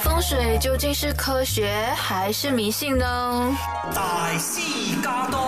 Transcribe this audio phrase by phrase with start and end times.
[0.00, 3.56] 风水究竟是科学还是迷信呢？
[3.92, 4.60] 大师
[5.02, 5.40] 驾到，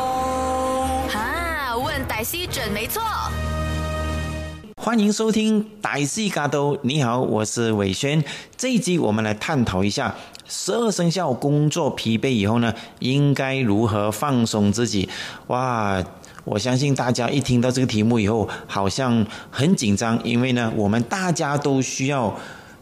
[1.09, 3.01] 哈，问歹西准没错。
[4.77, 8.25] 欢迎收听《歹戏嘎都》，你好，我是伟轩。
[8.57, 10.17] 这一集我们来探讨一下
[10.49, 15.09] 十二生肖工作疲惫以后呢，应该如何放松自己？
[15.47, 16.03] 哇，
[16.45, 22.35] 我相信大家一听到这个题目以后，好像很紧张，因为呢，我们大家都需要。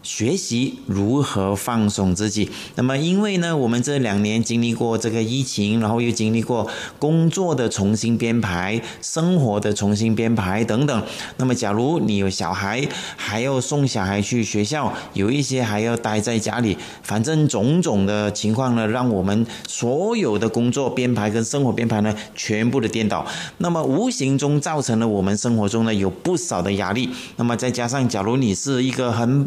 [0.02, 2.48] 学习如何放松自己。
[2.76, 6.66] 那么，因为呢，我们这两年经历过这个疫情，然后又经历过
[6.98, 11.02] 工作的重新编排、生活的重新编排等等。
[11.37, 23.26] 那么，假如你有小孩，还要送小孩去学校，有一些还要待在家里，反正种种的情况呢，让我们所有的工作编排跟生活编排呢，全部的颠倒。
[23.59, 27.10] 那么，无形中造成了我们生活中呢，有不少的压力。
[27.37, 29.46] 那么，再加上假如你是一个很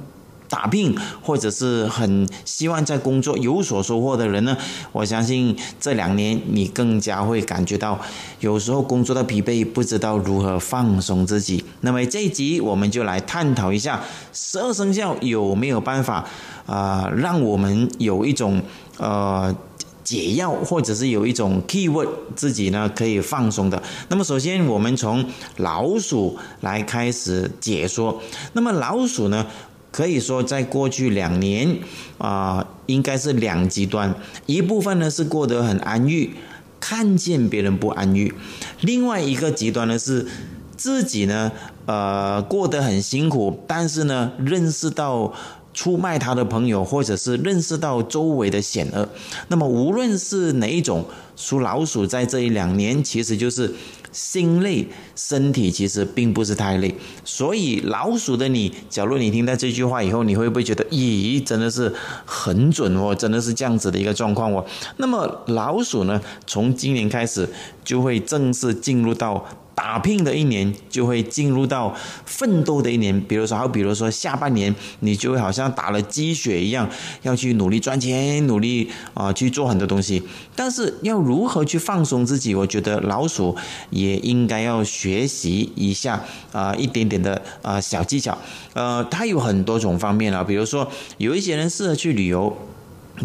[0.52, 4.58] 打拼或者是很希望在工作有所收获的人呢，
[4.92, 7.98] 我相信这两年你更加会感觉到，
[8.42, 11.64] 有时候工作的疲惫，不知道如何放松自己。
[11.80, 16.28] 那么这一集我们就来探讨一下十二生肖有没有办法
[16.66, 18.62] 啊，让我们有一种
[18.98, 19.56] 呃
[20.04, 23.82] 解药，或者是有一种 keyword 自己呢可以放松的。
[24.10, 25.24] 那么首先我们从
[25.56, 28.22] 老鼠来开始解说。
[28.52, 29.48] 那么老鼠呢？
[29.92, 31.78] 可以说，在过去两年，
[32.18, 34.16] 啊，应该是两极端。
[34.46, 36.30] 一部分呢是过得很安逸，
[36.80, 38.32] 看见别人不安逸；
[38.80, 40.26] 另外一个极端呢是
[40.78, 41.52] 自己呢，
[41.86, 45.34] 呃，过得很辛苦，但是呢，认识到
[45.74, 49.10] 出卖他的朋友，或者是认识到周围的险恶。
[49.50, 53.74] 那么，无论是哪一种，属老鼠在这一两年，其实就是。
[54.12, 61.94] 心累，身体其实并不是太累，所以老鼠的你，假如你听到这句话以后，你会不会觉得，咦，真的是
[62.26, 64.66] 很准哦，真的是这样子的一个状况哦？
[64.98, 67.48] 那么老鼠呢，从今年开始
[67.84, 69.46] 就会正式进入到。
[69.74, 71.96] 打拼的一年就会进入到
[72.26, 76.88] 奋斗的一年，比如说，好，比如说下半年你就会好像打了鸡血一样，
[77.24, 80.22] 要去努力赚钱，努力啊去做很多东西。
[80.56, 83.56] 但是要如何去放松自己，我觉得老鼠
[83.90, 86.22] 也应该要学习一下
[86.52, 88.38] 啊一点点的啊小技巧。
[88.74, 92.56] 呃，它有很多种方面啊，比如说有一些人适合去旅游。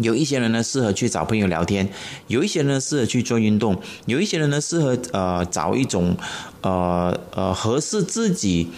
[0.01, 1.89] 有一些人呢适合去找朋友聊天，
[2.27, 6.15] 有一些人呢适合去做运动，有一些人呢适合呃找一种
[6.61, 8.69] 呃呃合适自己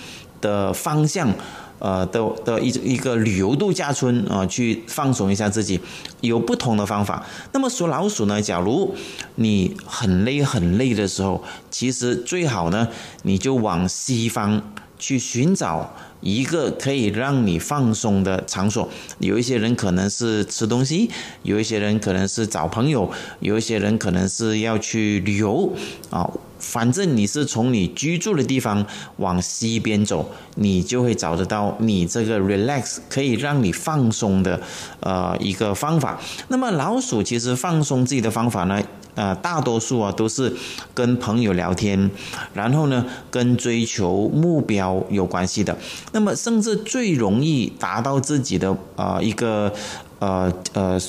[0.42, 1.34] 的方向
[1.80, 5.80] 呃的的一一个旅游度假村啊去放松一下自己，
[6.22, 7.26] 有不同的方法。
[7.52, 8.96] 那么属老鼠呢，假如
[9.36, 12.88] 你很累很累的时候，其实最好呢
[13.24, 14.62] 你就往西方
[14.98, 15.94] 去寻找。
[16.22, 21.10] 一个可以让你放松的场所，有一些人可能是吃东西，
[21.44, 25.74] 有一些人可能是找朋友，有一些人可能是要去旅游
[26.10, 26.30] 啊。
[26.60, 28.86] 反正你是从你居住的地方
[29.18, 34.62] 往西边走，你就会找得到你这个 relax 可以让你放松的
[35.00, 36.20] 呃一个方法。
[36.50, 38.82] 那么老鼠其实放松自己的方法呢？
[39.16, 40.56] 呃，大多数啊都是
[40.94, 42.10] 跟朋友聊天，
[42.54, 45.78] 然后呢跟追求目标有关系的。
[46.14, 49.74] 那么甚至最容易达到自己的呃一个
[50.20, 51.00] 呃呃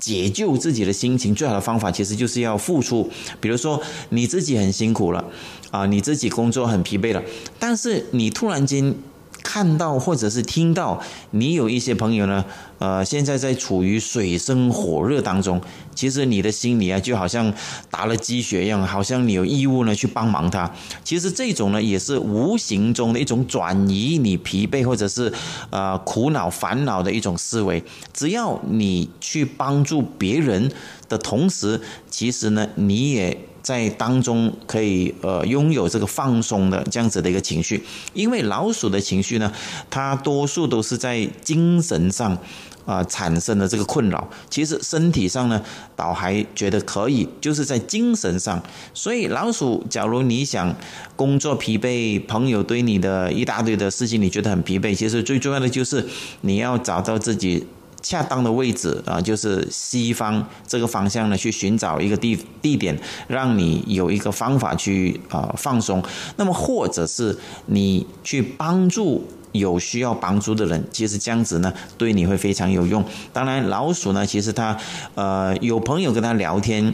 [0.00, 3.10] 解救自己的心情最好的方法，其实就是要付出。
[3.40, 5.24] 比如说你自己很辛苦了
[5.70, 7.22] 啊，你自己工作很疲惫了，
[7.58, 8.94] 但是你突然间。
[9.42, 12.44] 看到或者是听到你有一些朋友呢，
[12.78, 15.60] 呃，现在在处于水深火热当中，
[15.94, 17.52] 其实你的心里啊，就好像
[17.90, 20.70] 打了鸡血一样，好像你有义务呢去帮忙他。
[21.04, 25.32] 其实这种呢，也是无形中的一种转移你疲惫或者是
[25.70, 27.82] 呃苦恼烦恼的一种思维。
[28.12, 30.72] 只要你去帮助别人
[31.08, 33.36] 的同时，其实呢，你也。
[33.62, 39.52] 在当中可以呃拥有这个放松的这样子的一个情绪，因为老鼠的情绪呢，
[39.88, 42.36] 它多数都是在精神上
[42.84, 44.28] 啊产生的这个困扰。
[44.50, 45.62] 其实身体上呢，
[45.94, 48.60] 倒还觉得可以，就是在精神上。
[48.92, 50.74] 所以老鼠，假如你想
[51.14, 56.04] 工作疲惫，朋友对你的一大堆的事情你觉得很疲惫，其实最重要的就是
[56.40, 57.64] 你要找到自己。
[58.02, 66.02] 恰当的位置啊，就是西方这个方向呢，去寻找一个地地点，让你有一个方法去啊放松。
[66.36, 73.04] 那么，或者是你去帮助有需要帮助的人，其实这样子呢，对你会非常有用。
[73.32, 74.76] 当然，老鼠呢，其实它
[75.14, 76.92] 呃有朋友跟他聊天，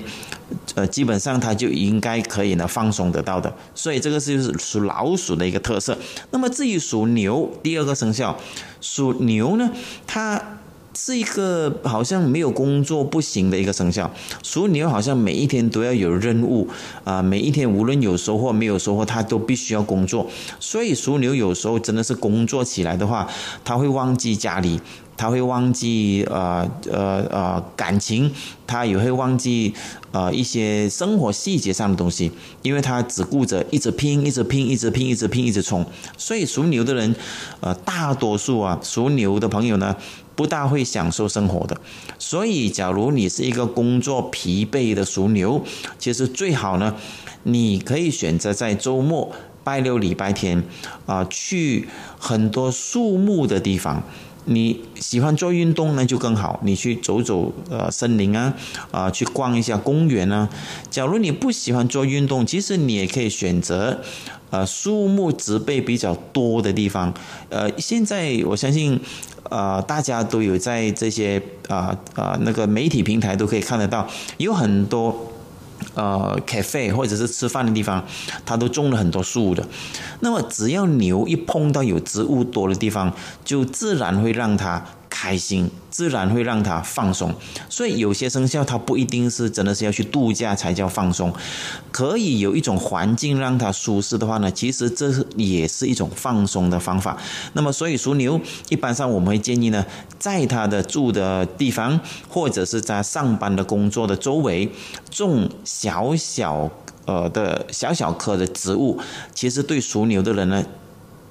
[0.74, 3.54] 呃，基本上他就应该可以呢放松得到的。
[3.74, 5.96] 所以这个是属老鼠的一个特色。
[6.32, 8.36] 那么至于属牛，第二个生肖
[8.80, 9.70] 属牛呢，
[10.06, 10.57] 它。
[10.94, 14.10] 是一个好像没有工作不行的一个生肖，
[14.42, 16.68] 属牛好像每一天都要有任务
[17.04, 20.26] 啊，每一天无论有收获没有收获，他都必须要工作。
[20.58, 23.28] 所以属牛有时候真的是工作起来的话，
[23.64, 24.80] 他会忘记家里，
[25.16, 28.32] 他会忘记呃呃呃感情，
[28.66, 29.72] 他也会忘记
[30.10, 32.32] 呃一些生活细节上的东西，
[32.62, 35.86] 因为他只顾着一直拼，一直拼，一直拼，一直拼，一直冲。
[36.16, 37.14] 所以属牛的人，
[37.60, 39.94] 呃，大多数啊，属牛的朋友呢。
[40.38, 41.76] 不大会享受生活的，
[42.16, 45.64] 所以假如你是一个工作疲惫的属牛，
[45.98, 46.94] 其实最好呢，
[47.42, 49.32] 你可以选择在周末、
[49.64, 50.62] 拜六、礼拜天，
[51.06, 51.88] 啊，去
[52.20, 54.00] 很多树木的地方。
[54.44, 58.54] 你喜欢做运动呢，就更好，你去走走呃森林啊，
[58.92, 60.48] 啊，去逛一下公园啊。
[60.88, 64.00] 假如你不喜欢做运动，其实你也可以选择，
[64.50, 67.12] 呃，树木植被比较多的地方。
[67.50, 69.00] 呃，现在我相信。
[69.48, 74.06] 呃，大家都有在这些啊啊那个媒体平台都可以看得到，
[74.36, 75.32] 有很多
[75.94, 78.04] 呃 cafe 或者是吃饭的地方，
[78.44, 79.66] 它都种了很多树的。
[80.20, 83.12] 那么只要牛一碰到有植物多的地方，
[83.44, 84.84] 就自然会让它。
[85.20, 87.34] 开心自然会让他放松，
[87.68, 91.34] 所以有些生肖他不一定是真的是要去度假才叫放松，
[91.90, 97.16] 可以有一种环境让他舒适的话呢，其实这也是一种放松的方法。
[97.54, 99.84] 那么，所以属牛一般上我们会建议呢，
[100.20, 101.98] 在他的住的地方
[102.28, 104.70] 或者是在上班的工作的周围
[105.10, 106.70] 种小小
[107.06, 109.00] 呃的小小棵的植物，
[109.34, 110.64] 其实对属牛的人呢。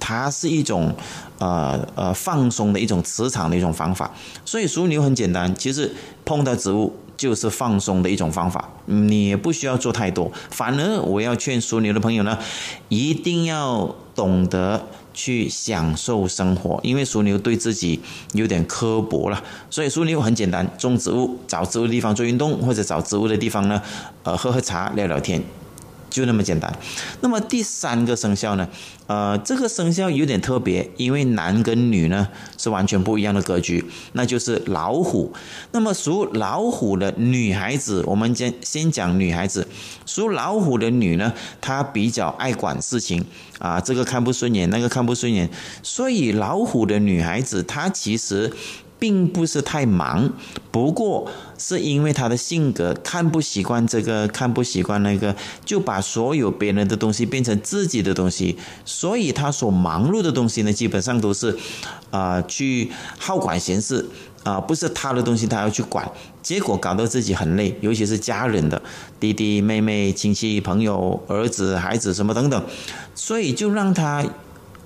[0.08, 0.90] 它是一种，
[1.38, 4.10] 呃呃放松的一种磁场的一种方法，
[4.42, 5.94] 所以属牛很简单，其实
[6.24, 10.32] 碰到植物就是放松的一种方法，你也不需要做太多。
[10.50, 12.38] 反而我要劝属牛的朋友呢，
[12.88, 18.00] 一定要懂得去享受生活，因为属牛对自己
[18.32, 23.82] 有点刻薄了，所以属牛很简单，种植物，找植物的地方做运动，或者找植物的地方呢，
[24.22, 25.42] 呃喝喝茶，聊聊天。
[26.10, 26.72] 就那么简单。
[27.20, 28.68] 那么第三个生肖呢？
[29.06, 32.28] 呃，这个生肖有点特别，因为男跟女呢
[32.58, 33.82] 是完全不一样的格局，
[34.12, 35.32] 那就是老虎。
[35.72, 39.66] 那么属老虎的女孩子，我们先先讲女孩子。
[40.04, 43.24] 属老虎的女呢，她比较爱管事情
[43.58, 45.48] 啊，这个看不顺眼，那个看不顺眼。
[45.82, 48.52] 所以老虎的女孩子，她其实。
[49.00, 50.28] 并不是太忙，
[50.78, 51.28] 不过
[51.58, 55.34] 是因为他的性格看不习惯这个，看不习惯那个，
[55.64, 61.58] 就把所有别人的东西变成自己的东西，所以他所忙碌的东西呢，基本上都是，
[62.12, 64.08] 啊，去好管闲事，
[64.44, 66.08] 啊，不是他的东西他要去管，
[66.40, 68.80] 结果搞得自己很累，尤其是家人的
[69.18, 72.64] 弟弟妹妹、亲戚朋友、儿子、孩子什么等等，
[73.16, 74.24] 所以就让他。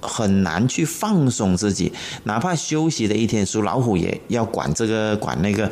[0.03, 1.91] 很难去放松自己，
[2.25, 5.71] 哪怕休息的一天，属老虎也要管这个管那个，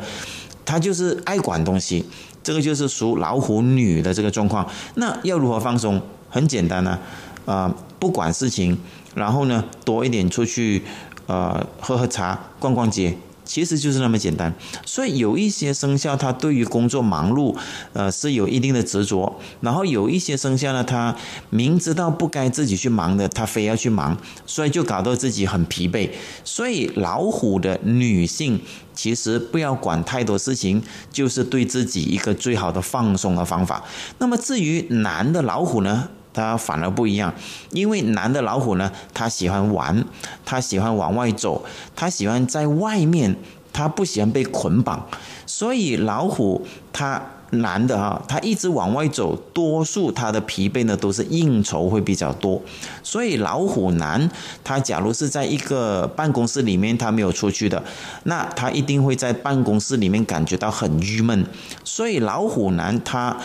[0.65, 2.03] 他就是爱管东西，
[2.41, 4.67] 这个就是属老虎女的这个状况。
[4.95, 6.01] 那要如何放松？
[6.29, 6.97] 很简单呢，
[7.45, 8.77] 啊，不管事情，
[9.13, 10.81] 然后呢，多一点出去，
[11.27, 13.17] 呃，喝喝茶，逛逛街。
[13.51, 14.53] 其实就是那么简单，
[14.85, 17.53] 所以有一些生肖，他对于工作忙碌，
[17.91, 21.13] 呃，是有一定的执着；然后有一些生肖呢，他
[21.49, 26.09] 明知道不该自己去忙的，他非要去忙，所以就搞到自己很疲惫。
[26.45, 28.61] 所以老虎的女性，
[28.93, 30.81] 其实不要管太多事情，
[31.11, 33.83] 就是对自己一个最好的放松的方法。
[34.19, 36.07] 那么至于男的老虎呢？
[36.33, 37.33] 他反而不一样，
[37.71, 40.05] 因为男的老虎呢，他喜欢玩，
[40.45, 41.63] 他喜欢往外走，
[41.95, 43.35] 他喜欢在外面，
[43.73, 45.05] 他不喜欢被捆绑，
[45.45, 47.21] 所以老虎他
[47.51, 52.61] 男的哈，他一直往外走，多数他的疲惫呢都是应酬会比较多，
[53.03, 54.31] 所以老虎男
[54.63, 57.83] 他假如是在一个办公室里面他没有出去的，
[58.23, 61.45] 那他一定会在办公室里面感觉到很郁闷，
[61.83, 63.35] 所以老虎男他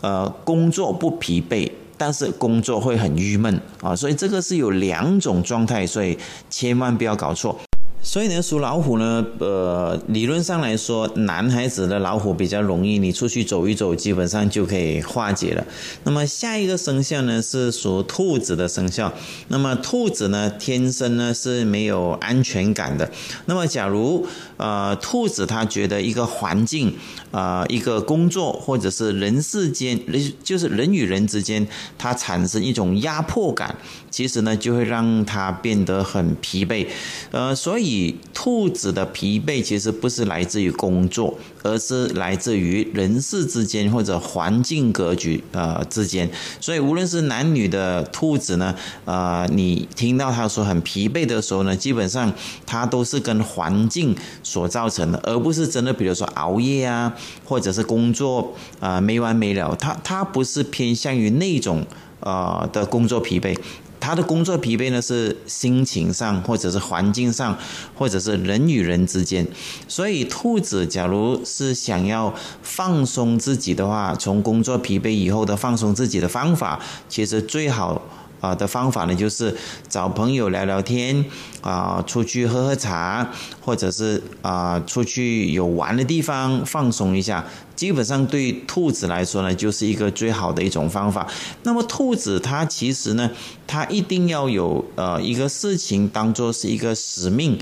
[0.00, 1.70] 呃工作不疲惫。
[2.00, 7.60] 但是工作会很郁闷啊，所以这个是有两种状态，所以千万不要搞错。
[8.02, 15.64] 所以呢，属老虎呢，呃，理论上来说，男孩子的老虎比较容易，你出去走一走，基本上就可以化解了。
[16.04, 19.12] 那么下一个生肖呢，是属兔子的生肖。
[19.48, 23.08] 那么兔子呢，天生呢是没有安全感的。
[23.44, 24.26] 那么假如
[24.56, 26.96] 呃，兔子他觉得一个环境
[27.30, 33.76] 啊，一个工作，或者是人世间，人就是人与人之间，它产生一种压迫感，
[34.10, 36.86] 其实呢，就会让它变得很疲惫。
[37.30, 37.89] 呃，所以。
[37.92, 46.30] 以兔子的疲惫其实不是来自于工作，而是来自于人事之间或者环境格局呃之间。
[46.60, 52.32] 所以无论是男女的兔子呢，呃，你听到他说很疲惫的时候呢，基本上
[52.64, 59.74] 他都是跟环境所造成的，而不是真的比如说熬夜啊，或者是工作啊没完没了。
[59.76, 61.84] 他他不是偏向于那种
[62.20, 63.56] 呃的工作疲惫。
[64.00, 67.56] 他的工作疲惫呢，是心情上，或者是环境上，
[67.94, 69.46] 或者是人与人之间。
[69.86, 78.02] 所以，兔子假如是想要放松自己的话，从工作疲惫以后的放松自己的方法，其实最好。
[78.40, 79.56] 啊的方法呢，就是
[79.88, 81.24] 找朋友聊聊天，
[81.60, 83.30] 啊，出去喝喝茶，
[83.60, 87.44] 或者是啊，出去有玩的地方放松一下。
[87.76, 91.26] 基本上对兔子来说呢，就是一个最好的一种方法。
[91.62, 93.30] 那么兔子它其实呢，
[93.66, 97.58] 它一定要有呃一个事情当做是一个使命。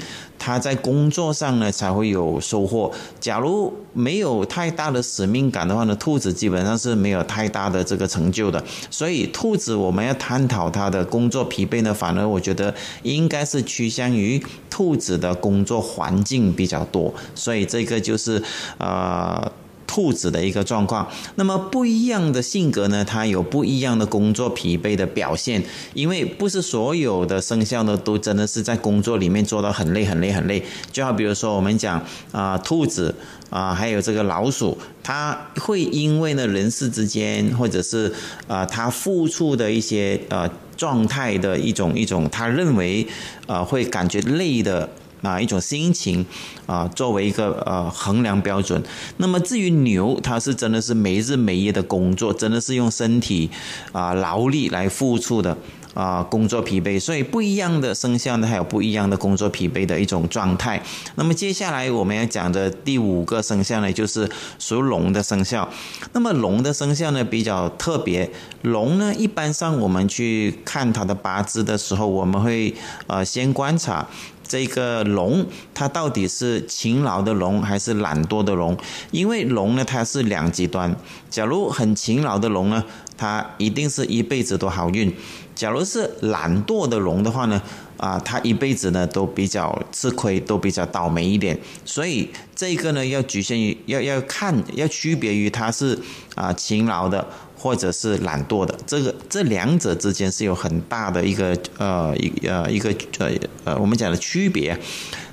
[0.49, 2.91] 他在工作上呢才会有收获。
[3.21, 8.65] 假如没有太大的使命感的话呢，兔子基本上是没有太大的这个成就的。
[8.91, 17.13] 所以，兔子我们要探讨它的工作疲惫呢，反而我觉得应该是趋向于兔子的工作环境比较多。
[17.35, 18.43] 所以，这个就是
[18.79, 19.53] 呃。
[19.89, 25.65] 兔子的一个状况，那么不一样的性格呢，它有不一样的工作疲惫的表现，
[25.95, 30.63] 因为不是所有的生肖呢都真的是在工作里面做到很累很累很累。
[30.93, 33.15] 就好比如说我们讲啊，兔子
[33.49, 38.13] 啊，还有这个老鼠，它会因为呢人事之间，或者是
[38.47, 43.07] 啊它付出的一些呃状态的一种一种，他认为
[43.47, 44.89] 啊会感觉累的。
[45.23, 46.25] 啊，一种心情
[46.67, 48.83] 啊，作为一个呃衡量标准。
[49.17, 53.51] 那么至于牛，它是真的是没日没夜的工作，真的是用身体
[53.93, 55.57] 啊劳力来付出的
[55.95, 57.01] 啊工作疲惫。
[57.01, 60.81] 所以不一样的生肖呢，还有不一样的工作疲惫的一种状态。
[61.17, 65.69] 那么接下来我们要讲的第五个生肖呢，就是属龙的生肖。
[66.13, 68.31] 那么龙的生肖呢比较特别，
[68.63, 72.73] 龙呢一般上我们去看它的八字的时候，我们会
[73.09, 74.07] 呃先观察。
[74.49, 78.77] 这个龙，它到底是勤劳的龙还是懒惰的龙？
[79.11, 80.97] 因为龙呢，它是两极端。
[81.29, 82.83] 假如很勤劳的龙呢，
[83.17, 85.11] 它一定是一辈子都好运；
[85.55, 87.61] 假如是懒惰的龙的话呢，
[87.99, 91.59] 啊，它一辈子呢都比较吃亏，都比较倒霉一点。
[91.85, 95.99] 所以这个呢，要局限于要要看，要区别于它是
[96.35, 97.25] 啊勤劳的。
[97.59, 103.31] 或者是懒惰的，这个这两者之间是有很大的一个呃一呃一个呃
[103.65, 104.79] 呃我们讲的区别。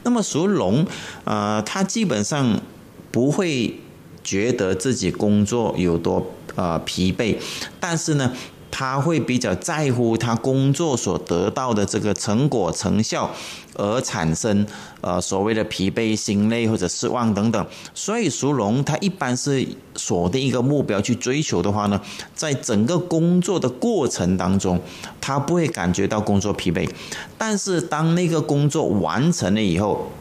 [0.03, 0.85] 那么属龙，
[1.23, 2.59] 呃，他基本上
[3.11, 3.79] 不会
[4.23, 7.37] 觉得自己工作有多呃疲惫，
[7.79, 8.33] 但是呢。
[8.77, 13.31] 他会比较在乎他工作所得到的这个成果成效，
[13.75, 14.67] 而产生
[14.99, 17.65] 呃所谓的疲惫、心累或者失望等等。
[17.93, 19.65] 所以属龙，他一般是
[19.95, 22.01] 锁定一个目标去追求的话呢，
[22.35, 24.77] 在整个工作的过程当中，
[25.21, 26.85] 他不会感觉到工作疲惫。
[27.37, 30.11] 但是当那个工作完成了以后，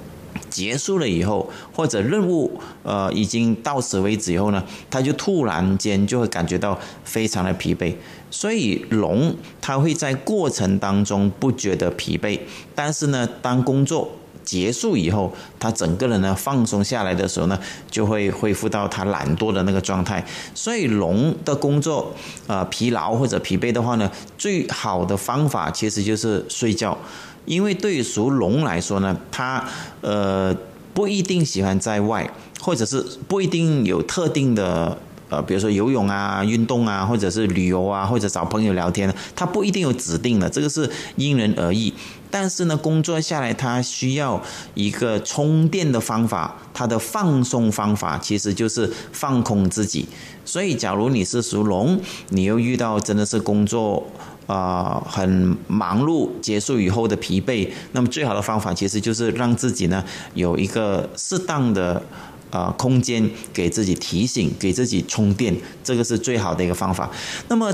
[0.55, 7.93] 结束了以后，或者任务呃已经到此为止以后呢，他就突然间就会感觉到非常的疲惫。
[8.31, 12.39] 所以龙它会在过程当中不觉得疲惫，
[12.73, 14.13] 但是呢，当工作
[14.45, 17.59] 结束以后，他整个人呢放松下来的时候呢，
[17.91, 20.25] 就会恢复到他懒惰的那个状态。
[20.55, 22.15] 所以龙的工作
[22.47, 24.09] 呃疲劳或者疲惫的话呢，
[24.39, 26.97] 最好的方法其实就是睡觉。
[27.45, 29.65] 因为对于属龙来说呢，他
[30.01, 30.55] 呃
[30.93, 34.97] 不一定喜欢在外，或者是不一定有特定的
[35.29, 41.93] 呃，比如说游泳啊、运动啊，或者是旅游啊，或者找朋友聊天，他不一定有指定的，这个是因人而异。
[42.31, 44.43] 但是呢，工作下来他需要
[44.75, 50.07] 一个充电的方法，他的放松方法其实就是放空自己。
[50.45, 54.05] 所以，假如你是属龙，你又遇到真的是工作。
[54.47, 62.03] 啊，很忙碌，结束以后的疲惫，那么最好的方法其实就是让自己呢有一个适当的
[62.51, 67.11] 啊空间，给自己提醒，给自己充电，这个是最好的一个方法。
[67.49, 67.73] 那么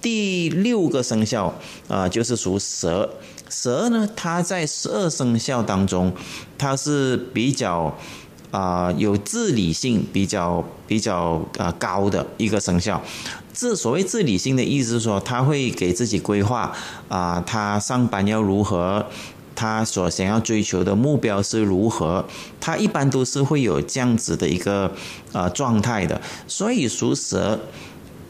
[0.00, 1.52] 第六个生肖
[1.88, 3.08] 啊，就是属蛇。
[3.48, 6.12] 蛇呢，它在十二生肖当中，
[6.56, 7.94] 它是比较。
[8.52, 13.02] 啊，有自理性比较比较啊高的一个生肖，
[13.52, 16.74] 自所谓自理性的意思是说，他会给自己规划
[17.08, 19.06] 啊，他上班要如何，
[19.54, 22.24] 他所想要追求的目标是如何，
[22.60, 24.90] 他一般都是会有这样子的一个
[25.32, 27.60] 呃状态的，所以属蛇。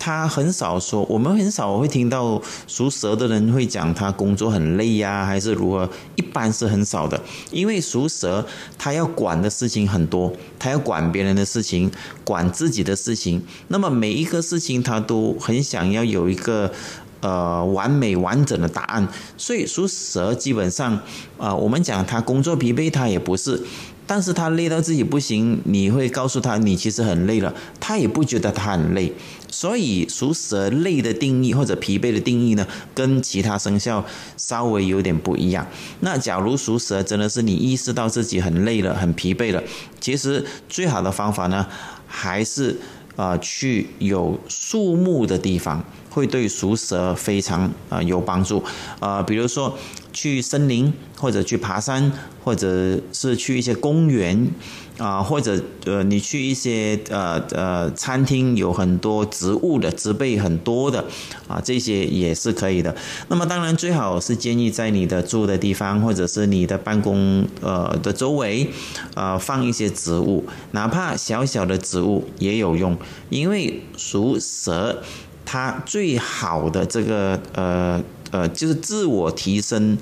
[0.05, 5.89] 他很少说，我们很少会听到属蛇的人会讲他工作很累呀，还是如何？
[6.17, 7.21] 一般是很少的，
[7.53, 8.45] 因为属蛇
[8.77, 11.89] 他要管的事情很多，他要管别人的事情，
[12.25, 16.73] 管自己的事情，那么每一个事情他都很想要有一个
[17.21, 19.07] 呃完美完整的答案，
[19.39, 20.99] 所以属蛇基本上
[21.39, 23.63] 啊，我们讲他工作疲惫，他也不是。
[24.07, 29.13] 但是他累到自己不行，你会告诉他你其实很累了，他也不觉得他很累。
[29.49, 34.05] 所以属蛇累的定义或者疲惫的定义呢，跟其他生肖
[34.37, 35.67] 稍微有点不一样。
[36.01, 39.63] 那假如属蛇真的是你意识到自己很累了、很疲惫了，
[40.01, 41.67] 其实最好的方法呢，
[42.07, 42.79] 还是
[43.17, 45.85] 呃去有树木的地方。
[46.13, 48.63] 会对属蛇非常啊有帮助，
[49.01, 49.79] 啊，比如说
[50.13, 52.13] 去森林，或者去爬山，
[52.45, 54.49] 或者是去一些公园，
[54.99, 61.03] 啊，或者呃你去一些呃呃餐厅，有很多植物的植被很多的，
[61.49, 62.95] 啊，这些也是可以的。
[63.29, 68.69] 那么当然最好是建议在你的住的地方，或者是你的办公呃的周围，
[69.15, 72.99] 啊放一些植物，哪怕小小的植物也有用，
[73.31, 75.03] 因为属蛇。
[75.53, 79.99] 它最好的这个呃呃，就是自我提升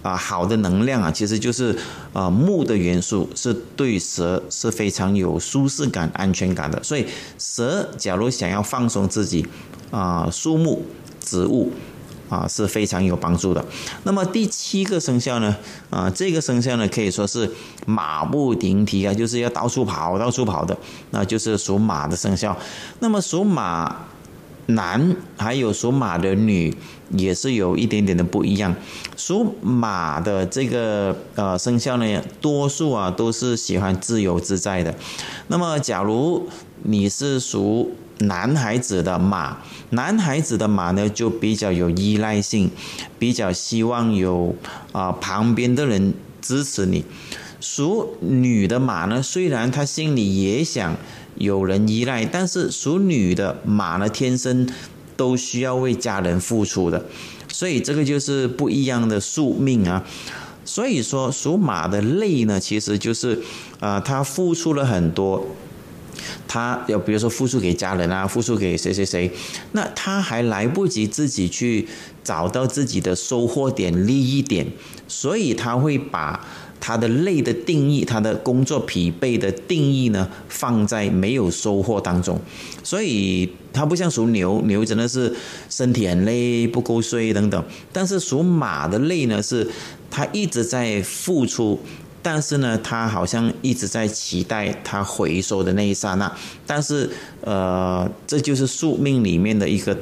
[0.00, 1.78] 啊，好的能量啊，其实就是
[2.14, 6.82] 呃木的元素是对蛇是非常有舒适感、安全感的。
[6.82, 7.04] 所以
[7.38, 9.46] 蛇假如想要放松自己
[9.90, 10.86] 啊，树木、
[11.20, 11.70] 植物
[12.30, 13.62] 啊是非常有帮助的。
[14.04, 15.54] 那么第七个生肖呢
[15.90, 17.52] 啊，这个生肖呢可以说是
[17.84, 20.74] 马不停蹄啊，就是要到处跑、到处跑的，
[21.10, 22.56] 那就是属马的生肖。
[23.00, 23.94] 那么属马。
[24.66, 26.74] 男还有属马的女
[27.10, 28.74] 也是有一点点的不一样。
[29.16, 34.94] 属马的这个呃生肖呢，多数啊都是喜欢自由自在的。
[35.48, 36.48] 那么，假如
[36.82, 39.58] 你是属男孩子的马，
[39.90, 42.70] 男孩子的马呢就比较有依赖性，
[43.18, 44.54] 比较希望有
[44.90, 47.04] 啊旁边的人支持你。
[47.60, 50.96] 属女的马呢，虽然他心里也想。
[51.36, 54.68] 有人依赖，但是属女的马呢，天生
[55.16, 57.04] 都需要为家人付出的，
[57.48, 60.04] 所以这个就是不一样的宿命啊。
[60.64, 63.40] 所以说属马的累呢，其实就是
[63.80, 65.46] 啊，他付出了很多，
[66.48, 69.30] 他要比如说付出给家人啊，付出给谁谁谁，
[69.72, 71.86] 那他还来不及自己去
[72.24, 74.66] 找到自己的收获点、利益点，
[75.06, 76.44] 所以他会把。
[76.86, 82.38] 他的累的定义，他的工作疲惫的定义呢，放在没有收获当中，
[82.84, 85.34] 所以他不像属牛，牛真的是
[85.68, 87.64] 身体很累，不够睡等等。
[87.92, 89.66] 但是属马的累呢，是
[90.08, 91.80] 他一直在付出，
[92.22, 96.32] 但是呢，他好像一直在期待他回收的那一刹那。
[96.68, 99.98] 但是，呃，这就是宿命里面的一个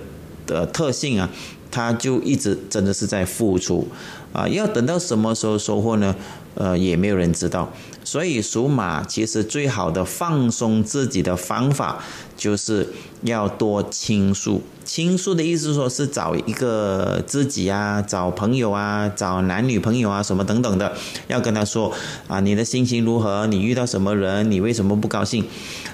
[0.46, 1.30] 的特性啊，
[1.70, 3.88] 他就一直真的是在付出
[4.34, 6.14] 啊，要等到什么时候收获呢？
[6.54, 7.72] 呃，也没有人知道，
[8.04, 12.02] 所以属马其实最好的放松自己的方法，
[12.36, 14.62] 就是要多倾诉。
[14.84, 20.92] 倾诉的意思说是找一个知己啊，找朋友啊，找男女朋友啊，什么等等的，
[21.26, 21.90] 要跟他说
[22.28, 23.46] 啊，你的心情如何？
[23.46, 24.50] 你遇到什么人？
[24.50, 25.44] 你为什么不高兴？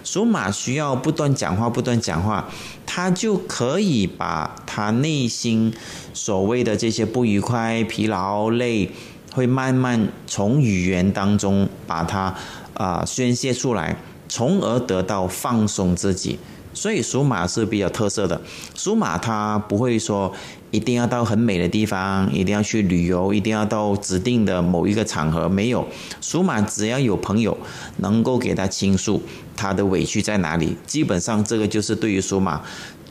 [0.03, 2.49] 属马需要不断讲话，不断讲话，
[2.85, 5.73] 他就可以把他内心
[6.13, 8.91] 所谓的这些不愉快、疲劳、累。
[9.33, 12.35] 会慢慢从语言当中把它
[12.75, 13.97] 啊宣泄出来，
[14.29, 16.39] 从而得到放松自己。
[16.73, 18.41] 所以属马是比较特色的。
[18.77, 20.33] 属马它不会说
[20.71, 25.49] 一定要到很美的地方，一定要去旅游，一定要到指定的某一个场合。
[25.49, 25.85] 没有，
[26.21, 27.59] 属马只要有朋友
[27.97, 29.21] 能够给他倾诉
[29.57, 32.63] 他的委屈在哪里，基本上这个就是对于属马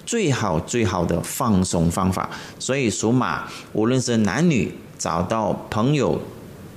[0.05, 2.29] 最好最好的放松方法。
[2.57, 4.73] 所以属马无论是男女。
[4.99, 6.19] 找到朋友，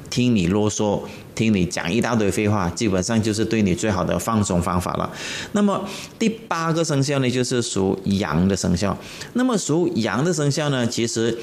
[0.09, 1.01] 听你啰嗦，
[1.35, 5.11] 听你讲一大堆废话，基本上就是对你最好的放松方法了。
[5.53, 5.83] 那么
[6.19, 8.97] 第八个生肖呢，就是属羊的生肖。
[9.33, 11.37] 那么属羊的生肖呢，其实，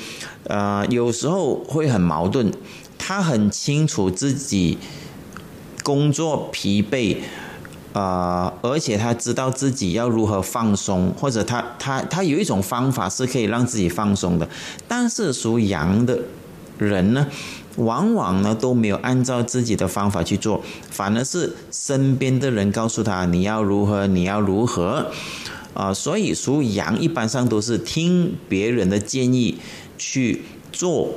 [0.44, 2.52] 呃，有时候会很矛盾。
[2.98, 4.78] 他很清楚自己
[5.84, 7.18] 工作疲惫，
[7.94, 14.48] 呃，而且他知道自己要如何放松，或者他他他有一种方法是可以让自己放松的。
[14.88, 16.20] 但是属羊的。
[16.80, 17.28] 人呢，
[17.78, 25.12] 往往呢都没有按照自己的方法去做，反而是身边的人告诉他你要如何，你要如何，
[25.74, 29.58] 啊，所以属羊一般上都是听别人的建议
[29.98, 31.16] 去做，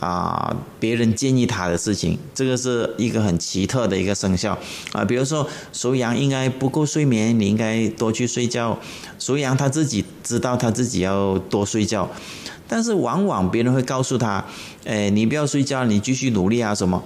[0.00, 4.58] 啊，别人建议他的事情，这个是一个很奇特的一个生肖
[4.92, 5.04] 啊。
[5.04, 8.78] 比如说属羊应该不够睡眠，你应该多去睡觉。
[9.18, 12.10] 属羊他自己知道他自己要多睡觉。
[12.68, 14.44] 但是往往别人会告诉他，
[14.84, 17.02] 哎，你不要睡觉，你继续努力啊什么？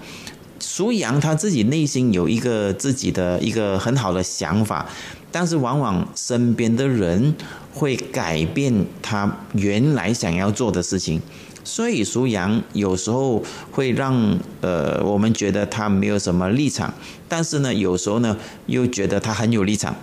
[0.58, 4.86] 属羊他自己内心有一个自己的一个很好的想法，
[5.30, 7.34] 但是往往身边的人
[7.72, 11.20] 会改变他原来想要做的事情，
[11.62, 16.92] 所以属羊有时候会让呃我们觉得他没有什么立场，
[17.28, 19.94] 但是呢，有时候呢又觉得他很有立场，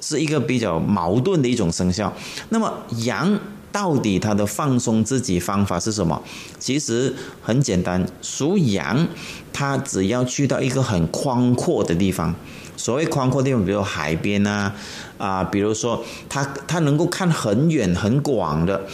[0.00, 2.12] 是一个比较矛盾的一种生肖。
[2.50, 2.72] 那么
[3.04, 3.38] 羊
[3.70, 6.22] 到底它的放松自己方法是什么？
[6.58, 9.06] 其实很简单，属羊
[9.52, 12.34] 它只要去到一个很宽阔的地方。
[12.76, 14.72] 所谓宽阔地方，比如海边啊，
[15.18, 18.86] 啊，比如说它它能够看很远很广的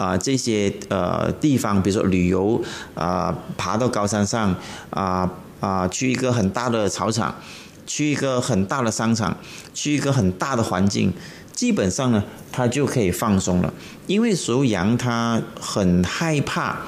[0.00, 2.58] 啊这些呃地方，比如说旅游
[2.94, 4.56] 啊，爬到高山上
[4.88, 7.34] 啊啊，去一个很大的草场，
[7.86, 9.36] 去一个很大的商场，
[9.74, 11.12] 去一个很大的环境，
[11.52, 13.70] 基本上呢，他就可以放松了，
[14.06, 16.78] 因为属羊他很害怕。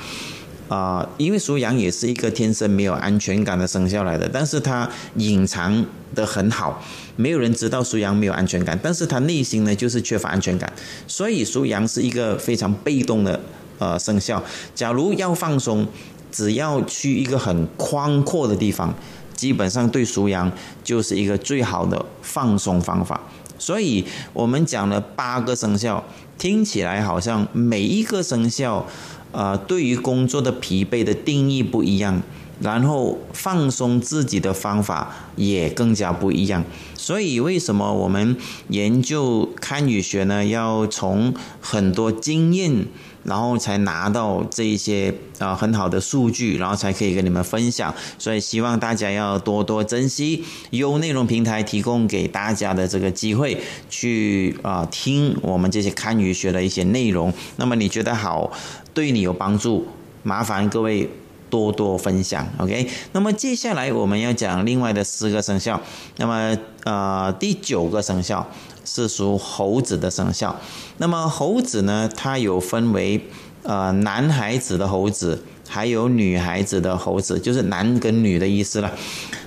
[0.72, 6.82] 啊，因为属羊也是一个天生没有安全感的生肖来的，但是他隐藏的很好，
[7.14, 10.72] 没有人知道属羊没有安全感，但是他内心呢就是缺乏安全感，
[11.06, 13.38] 所以属羊是一个非常被动的
[13.78, 14.42] 呃生肖。
[14.74, 15.86] 假如要放松，
[16.30, 18.94] 只要去一个很宽阔的地方，
[19.36, 20.50] 基本上对属羊
[20.82, 23.20] 就是一个最好的放松方法。
[23.58, 26.02] 所以我们讲了八个生肖，
[26.38, 28.86] 听起来好像每一个生肖。
[29.32, 32.22] 呃，对于工作的疲惫的定义不一样，
[32.60, 36.64] 然后放松自己的方法也更加不一样。
[36.94, 38.36] 所以，为什么我们
[38.68, 40.44] 研究堪舆学呢？
[40.44, 42.86] 要从很多经验。
[43.24, 47.94] 然后才拿到这一些啊很好的数据，然后才可以跟你们分享。
[48.18, 53.56] 所以希望大家要多多珍惜优内容平台提供给大家的这个机会，
[53.88, 57.32] 去啊听我们这些堪舆学的一些内容。
[57.56, 58.50] 那么你觉得好，
[58.92, 59.86] 对你有帮助，
[60.22, 61.08] 麻烦各位
[61.48, 62.46] 多多分享。
[62.58, 65.80] OK，那么接下来我们要讲另外的四个生肖。
[66.16, 68.46] 那么呃第九个生肖。
[68.84, 70.56] 是属猴子的生肖，
[70.98, 72.08] 那么猴子呢？
[72.16, 73.28] 它有分为
[73.62, 78.90] 呃男孩子的猴子，还有女孩子的猴子，就是男跟女的意思了。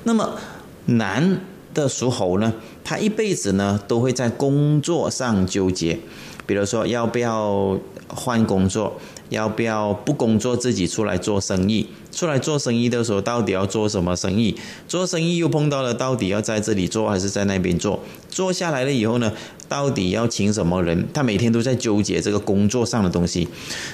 [0.03, 0.37] 那么
[0.85, 1.39] 男
[1.73, 2.53] 的属猴呢，
[2.85, 5.99] 他一辈子呢都会在工作上纠结，
[6.45, 8.93] 比如说要不要换工作。
[9.29, 11.87] 要不要不工作自己出来做生意？
[12.11, 14.55] 出来做生意的时候，到底要做什么生意？
[14.87, 17.99] 做生意又碰到了，到底要在这里做还是在那边做？
[18.29, 19.33] 做下来了以后呢，
[19.67, 21.07] 到底要请什么人？
[21.11, 23.47] 他每天都在纠结这个工作上的东西。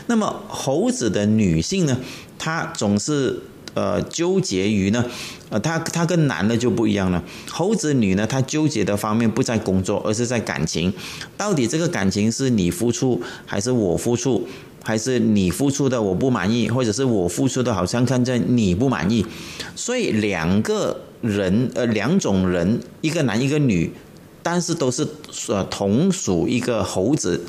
[0.08, 1.97] 那么猴子的女性呢，
[2.38, 3.39] 她总是
[3.73, 5.05] 呃纠结于呢，
[5.49, 7.23] 呃，他他跟男的就不一样了。
[7.49, 10.93] 猴子女呢，她纠结的方面不在工作，而是在感情。
[11.38, 14.47] 到底这个感情是你付出还是我付出？
[14.84, 19.25] 还是你付出的我不满意，或者是我付出的好像看见你不满意，
[19.75, 23.91] 所以两个人呃两种人，一个男一个女，
[24.41, 25.07] 但是都是
[25.49, 27.43] 呃同属一个猴子，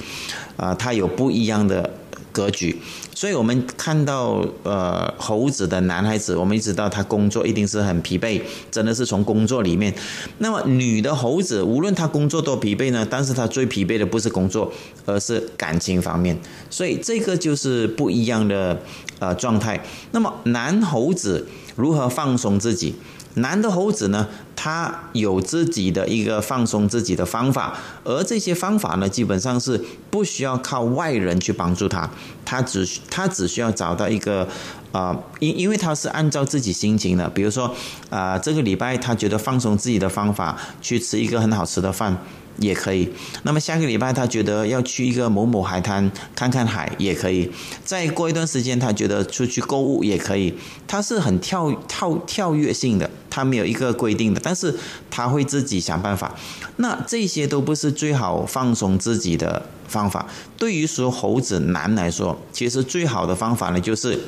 [0.59, 1.95] 啊，它有不一样的。
[2.33, 2.79] 格局，
[3.15, 9.95] 所以我们看到呃猴子的男孩子，我们知道他工作一定是很疲惫，真的是从工作里面。
[10.39, 14.73] 那么女的猴子，无论他工作多疲惫呢，但是他最疲惫的不是工作，
[15.05, 16.37] 而是感情方面。
[16.71, 18.81] 所以这个就是不一样的
[19.19, 19.81] 呃状态。
[20.13, 21.47] 那么男猴子
[21.77, 22.95] 如何放松自己？
[23.35, 32.11] 男的猴子呢，他有自己的一个放松自己的方法，而这些方法呢，基本上是不需要靠外人去帮助他，
[32.45, 34.47] 他只他只需要找到一个，
[34.93, 37.75] 啊，因因为他是按照自己心情的，比如说，
[38.11, 42.19] 啊，这个礼拜他觉得放松自己的方法，去吃一个很好吃的饭。
[42.59, 43.09] 也可以。
[43.43, 47.51] 那么下个礼拜他觉得要去一个某某海滩看看海，也可以。
[47.85, 50.55] 再过一段时间，他觉得出去购物也可以。
[50.87, 54.75] 他是很跳跳跳跃性的，他没有一个规定的，但是
[55.11, 56.35] 他会自己想办法。
[56.77, 60.27] 那这些都不是最好放松自己的方法。
[60.59, 64.21] 对于说猴子男来说，其实最好的方法呢，就是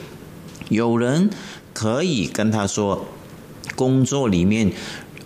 [0.71, 1.29] 有人
[1.73, 3.07] 可以跟他说，
[3.75, 4.73] 工作里面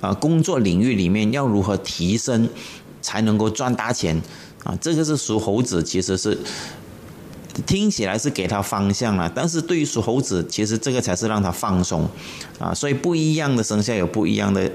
[0.01, 2.49] 啊，工作领域里面要如何提升。
[3.09, 4.21] 才能够赚大钱
[4.65, 4.77] 啊！
[4.83, 6.37] 这个是属猴子，其实是
[7.65, 12.07] 听起来是给他方向了，但是对于属猴子，其实这个才是让他放松
[12.59, 12.75] 啊！
[12.75, 14.71] 所以不一样的生肖有不一样的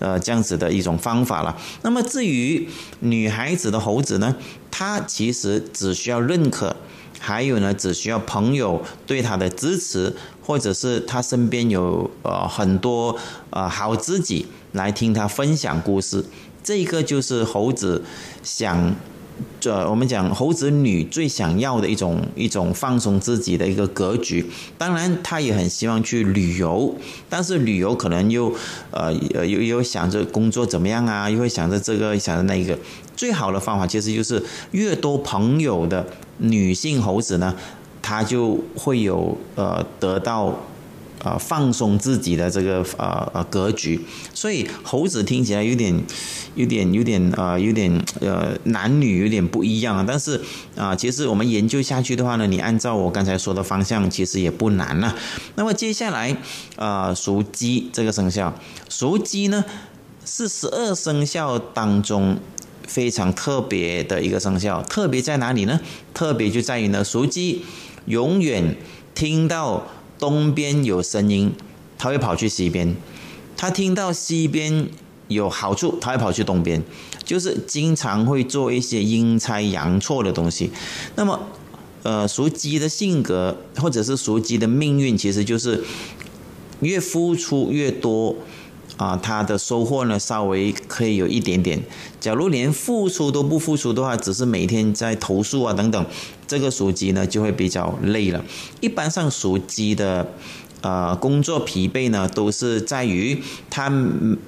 [0.00, 1.56] 呃这样子的一种方法了。
[1.82, 2.68] 那么至于
[2.98, 4.34] 女孩子的猴子呢，
[4.68, 6.74] 她其实只需要认可，
[7.20, 13.16] 还有呢，只需要朋友对她的支持，或者是她身边有呃很多
[13.50, 16.24] 呃好知己来听她分享故事。
[16.66, 18.02] 这个就是猴子
[18.42, 18.92] 想，
[19.60, 24.44] 这我们讲猴子女最想要的一种一种放松自己的一个格局。
[24.76, 26.92] 当然，她也很希望去旅游，
[27.28, 28.52] 但是旅游可能又
[28.90, 32.76] 呃呃又又想着工作怎么样啊，又会想着这个想着那个。
[33.14, 36.04] 最好的方法其实就是越多朋友的
[36.38, 37.54] 女性猴子呢。
[38.02, 40.52] 她就会有呃得到。
[41.26, 44.00] 呃，放松自己的这个呃呃格局，
[44.32, 45.92] 所以猴子听起来有点、
[46.54, 50.40] 有点、有点呃、有点呃男女有点不一样，但是
[50.76, 55.12] 啊，其实我们研究下去的话呢，你按照我刚才说的方向，其实也不难了。
[55.56, 56.36] 那么接下来
[56.76, 58.54] 啊，属鸡这个生肖，
[58.88, 59.64] 属鸡呢
[60.24, 62.38] 是十二生肖当中
[62.86, 65.80] 非常特别的一个生肖，特别在哪里呢？
[66.14, 67.64] 特别就在于呢，属鸡
[68.04, 68.76] 永远
[69.12, 69.88] 听到。
[70.18, 71.52] 东边有声音，
[71.98, 72.94] 他会跑去西边；
[73.56, 74.88] 他听到西边
[75.28, 76.82] 有好处，他会跑去东边。
[77.24, 80.70] 就是经常会做一些阴差阳错的东西。
[81.16, 81.40] 那么，
[82.04, 85.82] 呃，属鸡的性格或者是属鸡的命运，其实就是
[86.78, 88.36] 越付出越多
[88.96, 91.82] 啊，他的收获呢稍微可以有一点点。
[92.20, 96.06] 假如连付出都不付出的话，只是每天在投诉啊等等。
[96.46, 98.44] 这个属鸡呢就会比较累了。
[98.80, 100.32] 一般上属鸡的，
[100.80, 103.92] 呃，工作疲惫呢，都是在于他，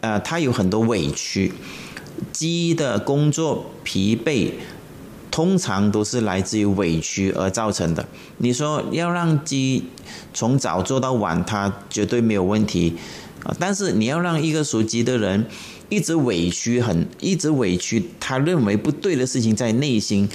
[0.01, 1.53] 呃，他有很多委屈。
[2.33, 4.51] 鸡的工作疲惫，
[5.31, 8.05] 通常都是来自于委屈而造成的。
[8.39, 9.85] 你说要让鸡
[10.35, 12.95] 从早做到晚，它绝对没有问题
[13.45, 13.55] 啊。
[13.61, 15.47] 但是你要让一个属鸡的人
[15.89, 20.29] 一直委屈，很一直委屈，他认为不对的事情在内心。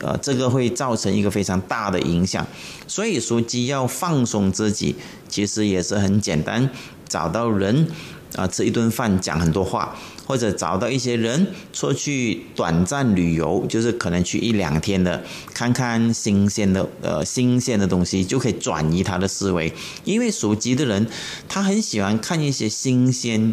[0.00, 2.46] 呃，这个会造成一个非常大的影响，
[2.86, 4.96] 所以属鸡要放松自己，
[5.28, 6.70] 其实也是很简单，
[7.06, 7.86] 找到人
[8.34, 9.94] 啊，吃一顿饭，讲很多话，
[10.26, 19.70] 或者找到一些人出去短暂旅游，就是可能去一两天的，看看新鲜的呃新鲜的东西，就可以转移他的思维。
[20.04, 21.06] 因为属鸡的人，
[21.48, 23.52] 他很喜欢看一些新鲜，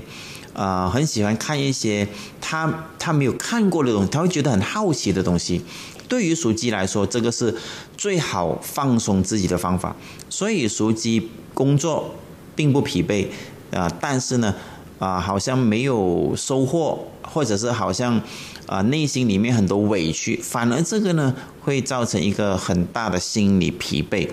[0.54, 2.08] 啊，很喜欢看一些
[2.40, 5.62] 他他没有看过的东西，他会觉得很好奇的东西。
[6.08, 7.54] 对于属鸡来说，这个是
[7.98, 9.96] 最好放松自己的方法。
[10.30, 12.16] 所以属鸡工作
[12.56, 13.28] 并不疲惫
[13.72, 14.54] 啊，但是呢，
[15.00, 18.22] 啊，好像没有收获，或者是好像
[18.66, 24.30] 啊内心里面很多委屈，反而这个呢会造成一个很大的心理疲惫。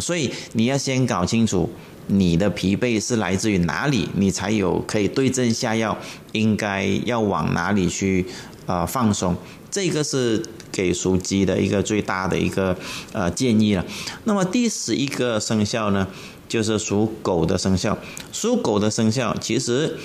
[0.00, 1.68] 所以你要先搞清楚
[2.08, 5.96] 你的疲惫是来自于哪里，你才有可以对症下药，
[6.32, 8.24] 应该要往哪里去
[8.66, 9.36] 啊放松。
[9.70, 10.42] 这个是。
[10.72, 12.76] 给属鸡的一个最大的一个
[13.12, 13.82] 呃建议了。
[14.24, 16.06] 那么第十一个生肖呢，
[16.48, 17.96] 就是属狗的生肖。
[18.30, 19.96] 属狗的生肖其实，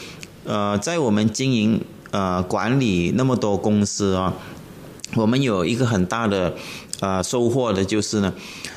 [0.46, 4.34] 呃，在我们经营呃管理那么多公司啊，
[5.16, 6.56] 我们有一个很大的
[7.02, 8.34] 呃收获的就是呢，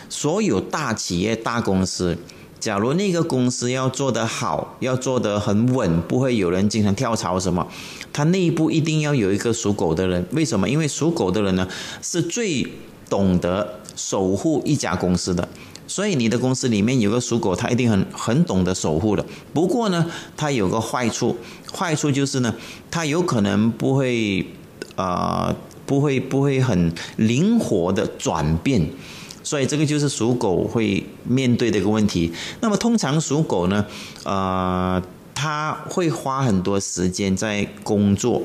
[0.09, 2.19] 所有大企业大公司。
[2.59, 7.69] 假如那个公司要做得好，要做得很稳，不会有人经常跳槽什么，
[8.15, 10.25] 它内部一定要有一个属狗的人。
[10.31, 10.67] 为什么？
[10.67, 11.69] 因为属狗的人呢，
[12.01, 12.67] 是最
[13.11, 15.47] 懂得守护一家公司的。
[15.87, 19.27] 所以你的公司里面有个属狗，他一定很很懂得守护的。
[19.53, 21.37] 不过呢，他有个坏处，
[21.77, 22.55] 坏处就是呢，
[22.91, 24.47] 他有可能不会，
[24.97, 28.89] 呃，不会不会很灵活的转变。
[29.43, 32.33] 所以这个就是属狗会面对的一个问题。
[32.63, 33.85] 那么通常属狗呢，
[34.25, 35.03] 呃，
[35.35, 38.43] 他会花很多时间在工作，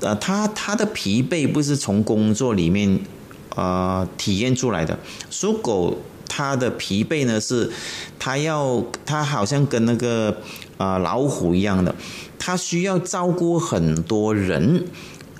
[0.00, 3.00] 呃，他他的疲惫不是从工作里面
[3.56, 4.98] 呃体验出来的。
[5.30, 7.70] 属狗他的疲惫呢是，
[8.18, 10.38] 他要他好像跟那个
[10.76, 11.94] 呃老虎一样的，
[12.38, 14.86] 他需要照顾很多人。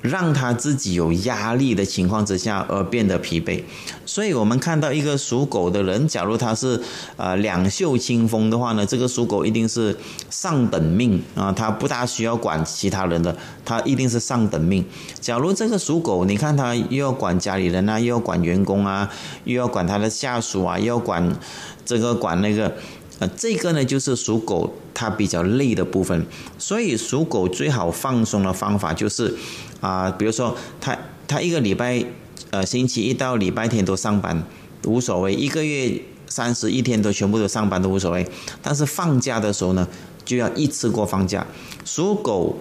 [0.00, 3.62] 让他自己有压力的情况之下而变得疲惫，
[4.06, 6.80] 所以我们看到一个属狗的人，假如他是
[7.16, 9.96] 呃两袖清风的话呢，这个属狗一定是
[10.30, 14.84] 上等命啊，他不大需要管其他人的，他一定是上等命。
[15.20, 19.10] 假如这个属狗，你看他又要管家里人啊，又要管员工啊，
[19.44, 21.36] 又要管他的下属啊，又要管
[21.84, 22.72] 这个管那个。
[23.20, 26.24] 呃，这个呢就是属狗它比较累的部分，
[26.56, 29.34] 所以属狗最好放松的方法就是，
[29.80, 32.04] 啊，比如说他他一个礼拜，
[32.50, 34.42] 呃，星期一到礼拜天都上班，
[34.84, 38.26] 无所谓；一个月三十一天都全部都上班都无所谓。
[38.62, 39.86] 但是放假的时候呢，
[40.24, 41.46] 就要一次过放假。
[41.84, 42.58] 属狗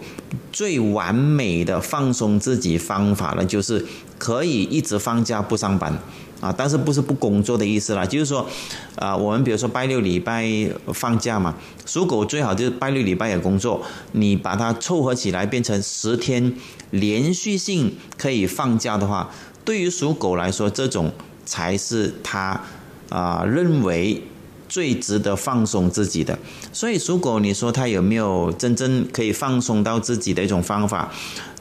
[0.52, 3.86] 最完美的放松自己方法呢，就是
[4.18, 5.98] 可以一直放假不上班。
[6.40, 8.48] 啊，但是不是不工作的意思啦，就是说，
[8.96, 10.48] 啊，我们比如说拜六礼拜
[10.94, 16.54] 放假嘛，属狗最好就是拜六礼拜也工作，你把它凑合起来变成十天
[16.92, 19.32] 连续性可以放假的话，
[19.66, 21.12] 对于属狗来说，这种
[21.46, 22.62] 才是他
[23.10, 24.22] 啊认为
[24.68, 26.38] 最值得放松自己的。
[26.72, 31.12] 所以属狗，你说他有没有真正可以放松到自己的一种方法？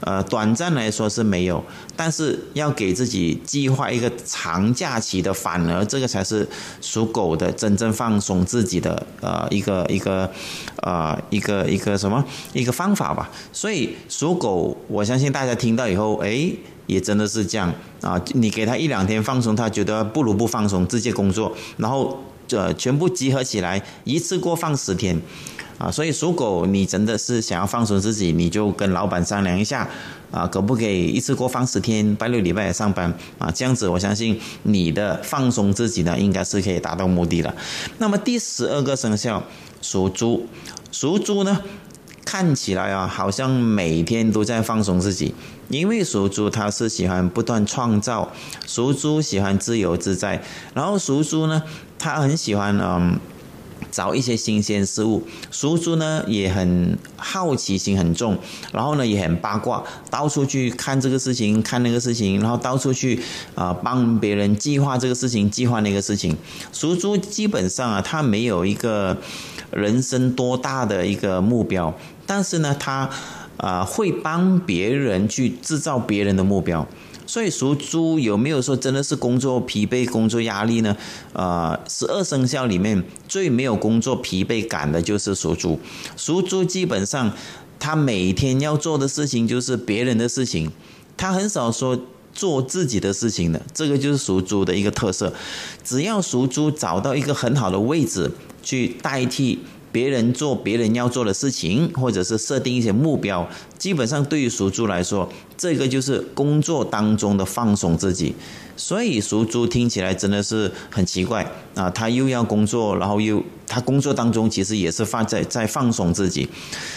[0.00, 1.64] 呃，短暂来说是没有，
[1.96, 6.46] 但是要给自己计划一个长假期的，反而这个才是
[6.82, 10.30] 属狗的真正放松自己的呃一个一个
[10.82, 13.30] 呃一个一个什么一个方法吧。
[13.54, 16.50] 所以属狗，我相信大家听到以后，哎，
[16.86, 18.20] 也真的是这样啊。
[18.34, 25.20] 你给他一两天放松，他觉得不如不放松，直接工作，然后这全部集合起来，一次过放十天。
[25.78, 29.86] 啊，所以属狗，你真的是想要放松自己，你就跟老板商量一下，
[30.30, 33.50] 啊，可不可以一次过放十天，拜六礼拜也上班啊？
[33.54, 37.54] 这样子，我相信你的放松自己呢，应该是可以达到目的了。
[37.98, 39.44] 那么第十二个生肖
[39.82, 40.46] 属猪，
[40.90, 41.60] 属猪呢，
[42.24, 45.34] 看起来啊，好像每天都在放松自己，
[45.68, 48.32] 因为属猪它是喜欢不断创造，
[48.66, 51.62] 属猪喜欢自由自在，然后属猪呢，
[52.06, 53.18] 他很喜欢嗯。
[53.90, 58.36] 找一些新鲜事物，属猪呢也很好奇心很重，
[58.72, 63.18] 然后呢也很八卦，到处去看这个事情，看那个事情，然后到处去
[63.54, 66.36] 啊帮别人计划这个事情，计划那个事情。
[66.72, 69.16] 属猪基本上啊，他没有一个
[69.70, 71.94] 人生多大的一个目标，
[72.26, 73.08] 但是呢，他
[73.56, 76.86] 啊会帮别人去制造别人的目标。
[77.26, 80.96] 所以属猪有没有说真的是工作疲惫、工作压力呢？
[81.32, 85.78] 呃，十二生肖里面最没有工作疲惫感的就是属猪。
[86.16, 87.32] 属猪基本上
[87.78, 90.70] 他每天要做的事情就是别人的事情，
[91.16, 92.00] 他很少说
[92.32, 93.60] 做自己的事情的。
[93.74, 95.32] 这个就是属猪的一个特色。
[95.82, 98.30] 只要属猪找到一个很好的位置
[98.62, 99.58] 去代替。
[99.96, 108.34] 别人做别人要做的事情，或者是设定一些目标，基本上对于属猪来说，这个就是工作当中的放松自己。
[108.76, 116.46] 所以属猪听起来真的是很奇怪啊，他又要工作，然后又他工作当中其实也是放在在放松自己。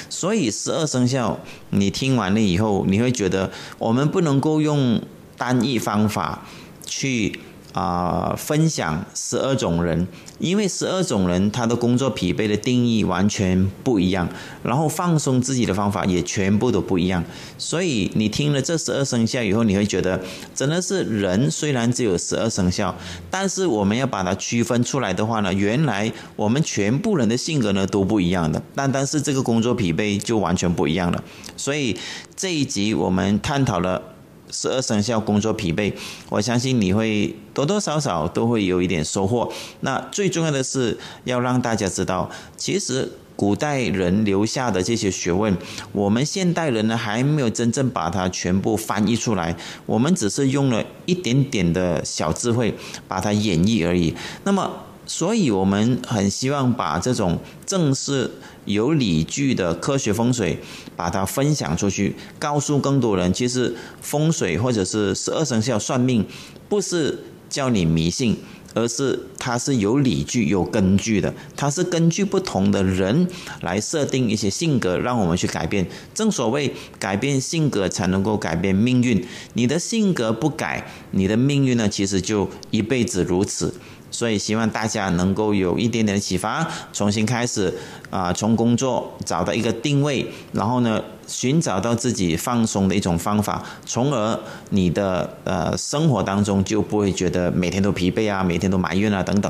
[0.10, 5.02] 所以十二生肖，你听完了以后，你会觉得我们不能够用
[5.38, 6.46] 单一方法
[6.86, 7.40] 去。
[7.74, 10.08] 啊，分享十二种人，
[10.40, 14.28] 因为十二种人他的工作疲惫的定义完全不一样，
[14.64, 17.24] 然后放松自己的方法也全部都不一样。
[17.58, 20.20] 所以你听了这十二生肖以后，你会觉得
[20.56, 22.96] 真的是人虽然只有十二生肖，
[23.30, 31.24] 但是我们要把它区分出来的话呢，原来我们全部人的性格呢都不一样的，但但是这个工作疲惫就完全不一样了。
[31.56, 31.96] 所以
[32.36, 34.02] 这一集我们探讨了。
[34.50, 35.94] 十二生肖工作疲惫，
[36.30, 39.52] 我相信你会多多少少都会有一点收获。
[39.82, 45.56] 那最重要的是要让大家知道，其实古代人留下的这些学问，
[45.94, 52.76] 我们现代人呢还没有真正把它全部翻译出来，我们只是用了一点点的小智慧
[53.08, 54.14] 把它演绎而已。
[54.44, 54.70] 那么，
[55.10, 58.30] 所以我们很希望把这种正式。
[58.66, 60.60] 有理据的科学风水，
[60.96, 63.34] 把它分享出去，告诉更多人。
[63.34, 66.24] 其实风水或者是十二生肖算命，
[66.68, 68.38] 不是叫你迷信，
[68.76, 71.34] 而是它是有理据、有根据的。
[71.56, 73.28] 它是根据不同的人
[73.62, 75.88] 来设定一些性格，让我们去改变。
[76.14, 79.26] 正所谓改变性格才能够改变命运。
[79.54, 83.74] 你的性格不改，你的命运呢，其实就一辈子如此。
[84.20, 87.74] 所以希望大家能够有一点点的启发，重新开始
[88.10, 94.38] 啊，从工作找到一个定位，然后呢，寻找到自己放松的一种方法，从而
[94.72, 99.50] 你的呃生活当中就不会觉得每天都疲惫啊，每天都埋怨啊等等。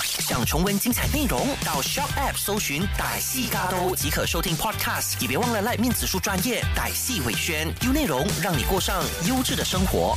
[0.00, 10.16] 想重温精彩内容，到 Shop App 搜寻“歹戏嘎都”即可收听 Podcast，也别忘了赖面子书专业歹戏伟轩，有内容让你过上优质的生活。